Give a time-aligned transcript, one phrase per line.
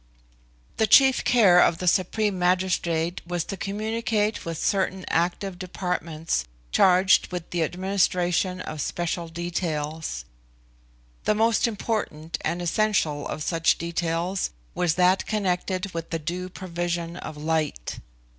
[0.77, 7.31] The chief care of the supreme magistrate was to communicate with certain active departments charged
[7.31, 10.25] with the administration of special details.
[11.25, 17.17] The most important and essential of such details was that connected with the due provision
[17.17, 17.99] of light.